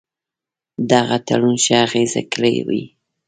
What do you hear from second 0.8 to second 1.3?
دغه